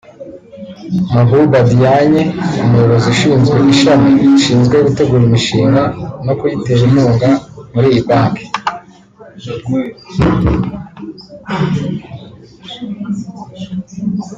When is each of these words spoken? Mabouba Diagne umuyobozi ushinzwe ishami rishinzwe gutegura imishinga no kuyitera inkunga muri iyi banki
Mabouba 1.13 1.59
Diagne 1.69 2.23
umuyobozi 2.61 3.07
ushinzwe 3.13 3.55
ishami 3.73 4.09
rishinzwe 4.21 4.75
gutegura 4.85 5.23
imishinga 5.29 5.83
no 6.25 6.33
kuyitera 6.39 6.81
inkunga 6.87 7.29
muri 7.73 7.87
iyi 7.91 8.01
banki 8.07 8.45